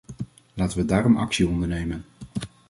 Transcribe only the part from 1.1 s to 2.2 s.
actie ondernemen.